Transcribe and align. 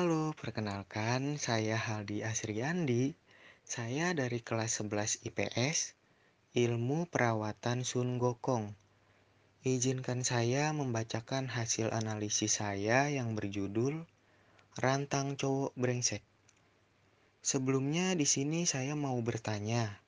Halo, 0.00 0.32
perkenalkan 0.32 1.36
saya 1.36 1.76
Haldi 1.76 2.24
Asriandi. 2.24 3.12
Saya 3.68 4.16
dari 4.16 4.40
kelas 4.40 4.80
11 4.80 5.28
IPS, 5.28 5.92
Ilmu 6.56 7.04
Perawatan 7.04 7.84
Sun 7.84 8.16
Gokong. 8.16 8.72
Izinkan 9.60 10.24
saya 10.24 10.72
membacakan 10.72 11.52
hasil 11.52 11.92
analisis 11.92 12.64
saya 12.64 13.12
yang 13.12 13.36
berjudul 13.36 14.08
Rantang 14.80 15.36
Cowok 15.36 15.76
Brengsek. 15.76 16.24
Sebelumnya 17.44 18.16
di 18.16 18.24
sini 18.24 18.64
saya 18.64 18.96
mau 18.96 19.20
bertanya, 19.20 20.00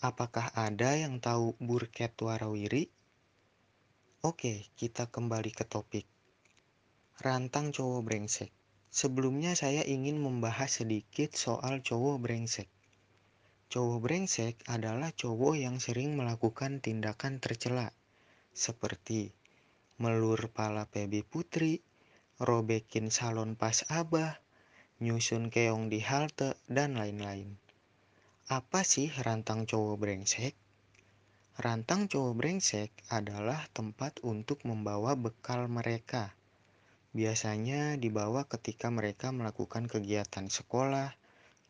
apakah 0.00 0.48
ada 0.56 0.96
yang 0.96 1.20
tahu 1.20 1.52
Burket 1.60 2.16
Warawiri? 2.24 2.88
Oke, 4.24 4.72
kita 4.80 5.12
kembali 5.12 5.52
ke 5.52 5.68
topik. 5.68 6.08
Rantang 7.20 7.76
cowok 7.76 8.00
brengsek. 8.00 8.48
Sebelumnya 8.96 9.52
saya 9.52 9.84
ingin 9.84 10.24
membahas 10.24 10.80
sedikit 10.80 11.36
soal 11.36 11.84
cowok 11.84 12.16
brengsek. 12.16 12.64
Cowok 13.68 14.00
brengsek 14.00 14.56
adalah 14.72 15.12
cowok 15.12 15.60
yang 15.60 15.76
sering 15.84 16.16
melakukan 16.16 16.80
tindakan 16.80 17.36
tercela, 17.36 17.92
seperti 18.56 19.36
melur 20.00 20.48
pala 20.48 20.88
PB 20.88 21.28
putri, 21.28 21.84
robekin 22.40 23.12
salon 23.12 23.52
pas 23.52 23.84
abah, 23.92 24.40
nyusun 25.04 25.52
keong 25.52 25.92
di 25.92 26.00
halte, 26.00 26.56
dan 26.64 26.96
lain-lain. 26.96 27.52
Apa 28.48 28.80
sih 28.80 29.12
rantang 29.12 29.68
cowok 29.68 30.00
brengsek? 30.00 30.56
Rantang 31.60 32.08
cowok 32.08 32.32
brengsek 32.32 32.96
adalah 33.12 33.60
tempat 33.76 34.24
untuk 34.24 34.64
membawa 34.64 35.12
bekal 35.20 35.68
mereka 35.68 36.32
biasanya 37.16 37.96
dibawa 37.96 38.44
ketika 38.44 38.92
mereka 38.92 39.32
melakukan 39.32 39.88
kegiatan 39.88 40.52
sekolah, 40.52 41.16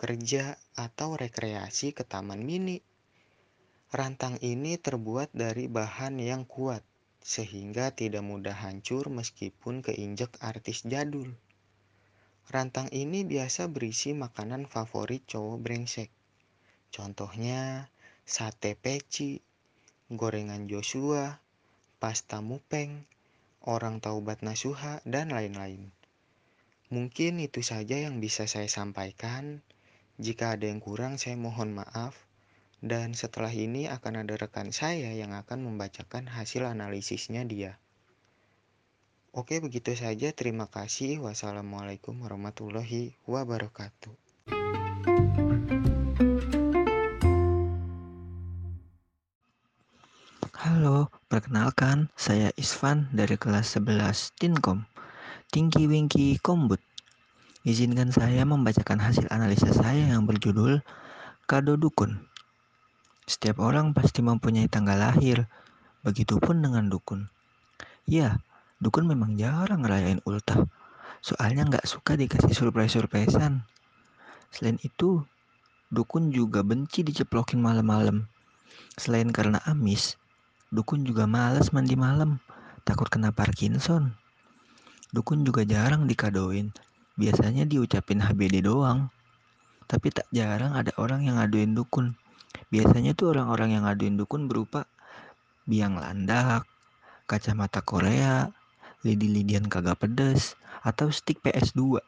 kerja, 0.00 0.56
atau 0.72 1.20
rekreasi 1.20 1.92
ke 1.92 2.08
taman 2.08 2.40
mini. 2.40 2.80
Rantang 3.92 4.40
ini 4.40 4.80
terbuat 4.80 5.36
dari 5.36 5.68
bahan 5.68 6.16
yang 6.16 6.48
kuat, 6.48 6.80
sehingga 7.20 7.92
tidak 7.92 8.24
mudah 8.24 8.56
hancur 8.56 9.12
meskipun 9.12 9.84
keinjek 9.84 10.34
artis 10.40 10.82
jadul. 10.88 11.36
Rantang 12.48 12.88
ini 12.90 13.28
biasa 13.28 13.68
berisi 13.68 14.16
makanan 14.16 14.64
favorit 14.64 15.28
cowok 15.28 15.60
brengsek. 15.60 16.10
Contohnya, 16.88 17.92
sate 18.24 18.76
peci, 18.80 19.40
gorengan 20.08 20.68
Joshua, 20.68 21.40
pasta 21.96 22.44
mupeng, 22.44 23.08
orang 23.64 24.00
taubat 24.04 24.44
nasuha, 24.44 25.00
dan 25.08 25.32
lain-lain. 25.32 25.90
Mungkin 26.92 27.40
itu 27.40 27.64
saja 27.64 27.96
yang 27.96 28.20
bisa 28.20 28.44
saya 28.44 28.68
sampaikan. 28.68 29.64
Jika 30.20 30.54
ada 30.54 30.68
yang 30.68 30.84
kurang, 30.84 31.16
saya 31.16 31.34
mohon 31.34 31.74
maaf. 31.74 32.14
Dan 32.84 33.16
setelah 33.16 33.48
ini 33.48 33.88
akan 33.88 34.28
ada 34.28 34.36
rekan 34.36 34.68
saya 34.68 35.16
yang 35.16 35.32
akan 35.32 35.64
membacakan 35.64 36.28
hasil 36.28 36.68
analisisnya 36.68 37.42
dia. 37.48 37.80
Oke, 39.34 39.58
begitu 39.58 39.96
saja. 39.96 40.30
Terima 40.30 40.68
kasih. 40.70 41.24
Wassalamualaikum 41.24 42.22
warahmatullahi 42.22 43.16
wabarakatuh. 43.24 44.14
Halo, 50.64 51.10
perkenalkan 51.34 52.06
saya 52.14 52.54
Isvan 52.54 53.10
dari 53.10 53.34
kelas 53.34 53.74
11 53.74 54.38
Tinkom. 54.38 54.86
Tinggi 55.50 55.90
Wingki 55.90 56.38
Kombut. 56.38 56.78
Izinkan 57.66 58.14
saya 58.14 58.46
membacakan 58.46 59.02
hasil 59.02 59.26
analisa 59.34 59.66
saya 59.74 60.14
yang 60.14 60.30
berjudul 60.30 60.78
Kado 61.50 61.74
Dukun. 61.74 62.22
Setiap 63.26 63.58
orang 63.58 63.90
pasti 63.90 64.22
mempunyai 64.22 64.70
tanggal 64.70 64.94
lahir, 64.94 65.50
begitupun 66.06 66.62
dengan 66.62 66.86
dukun. 66.86 67.26
Ya, 68.06 68.38
dukun 68.78 69.10
memang 69.10 69.34
jarang 69.34 69.82
ngerayain 69.82 70.22
ultah, 70.30 70.70
soalnya 71.18 71.66
nggak 71.66 71.90
suka 71.90 72.14
dikasih 72.14 72.54
surprise-surprisean. 72.54 73.66
Selain 74.54 74.78
itu, 74.86 75.26
dukun 75.90 76.30
juga 76.30 76.62
benci 76.62 77.02
diceplokin 77.02 77.58
malam-malam. 77.58 78.30
Selain 78.94 79.26
karena 79.34 79.58
amis, 79.66 80.14
Dukun 80.74 81.06
juga 81.06 81.30
males 81.30 81.70
mandi 81.70 81.94
malam, 81.94 82.42
takut 82.82 83.06
kena 83.06 83.30
Parkinson. 83.30 84.10
Dukun 85.14 85.46
juga 85.46 85.62
jarang 85.62 86.10
dikadoin, 86.10 86.74
biasanya 87.14 87.62
diucapin 87.62 88.18
HBD 88.18 88.66
doang. 88.66 89.06
Tapi 89.86 90.10
tak 90.10 90.26
jarang 90.34 90.74
ada 90.74 90.90
orang 90.98 91.30
yang 91.30 91.38
ngaduin 91.38 91.78
dukun. 91.78 92.18
Biasanya 92.74 93.14
tuh 93.14 93.30
orang-orang 93.30 93.78
yang 93.78 93.86
ngaduin 93.86 94.18
dukun 94.18 94.50
berupa 94.50 94.90
biang 95.62 95.94
landak, 95.94 96.66
kacamata 97.30 97.78
Korea, 97.78 98.50
lidi-lidian 99.06 99.70
kagak 99.70 100.02
pedes, 100.02 100.58
atau 100.82 101.06
stick 101.14 101.38
PS2. 101.46 102.02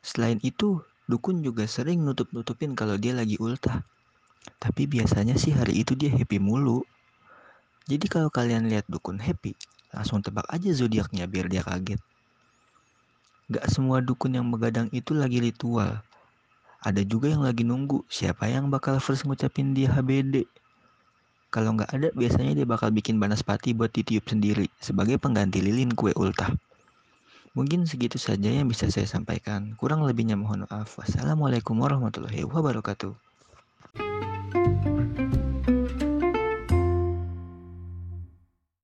Selain 0.00 0.40
itu, 0.40 0.80
dukun 1.04 1.44
juga 1.44 1.68
sering 1.68 2.00
nutup-nutupin 2.00 2.72
kalau 2.72 2.96
dia 2.96 3.12
lagi 3.12 3.36
ultah. 3.36 3.84
Tapi 4.56 4.88
biasanya 4.88 5.36
sih 5.36 5.52
hari 5.52 5.84
itu 5.84 5.92
dia 5.92 6.08
happy 6.08 6.40
mulu. 6.40 6.80
Jadi 7.86 8.06
kalau 8.10 8.26
kalian 8.34 8.66
lihat 8.66 8.82
dukun 8.90 9.22
happy, 9.22 9.54
langsung 9.94 10.18
tebak 10.18 10.46
aja 10.50 10.66
zodiaknya 10.74 11.30
biar 11.30 11.46
dia 11.46 11.62
kaget. 11.62 12.02
Gak 13.46 13.66
semua 13.70 14.02
dukun 14.02 14.34
yang 14.34 14.50
begadang 14.50 14.90
itu 14.90 15.14
lagi 15.14 15.38
ritual. 15.38 16.02
Ada 16.82 17.06
juga 17.06 17.30
yang 17.30 17.46
lagi 17.46 17.62
nunggu 17.62 18.02
siapa 18.10 18.50
yang 18.50 18.74
bakal 18.74 18.98
first 18.98 19.22
ngucapin 19.22 19.70
dia 19.70 19.86
HBD. 19.94 20.50
Kalau 21.54 21.78
nggak 21.78 21.90
ada, 21.94 22.08
biasanya 22.10 22.58
dia 22.58 22.66
bakal 22.66 22.90
bikin 22.90 23.22
banaspati 23.22 23.70
buat 23.70 23.94
ditiup 23.94 24.26
sendiri 24.26 24.66
sebagai 24.82 25.16
pengganti 25.22 25.62
lilin 25.62 25.94
kue 25.94 26.10
ultah. 26.18 26.50
Mungkin 27.56 27.88
segitu 27.88 28.20
saja 28.20 28.52
yang 28.52 28.68
bisa 28.68 28.90
saya 28.92 29.08
sampaikan. 29.08 29.72
Kurang 29.80 30.04
lebihnya 30.04 30.36
mohon 30.36 30.68
maaf. 30.68 31.00
Wassalamualaikum 31.00 31.78
warahmatullahi 31.80 32.44
wabarakatuh. 32.44 33.25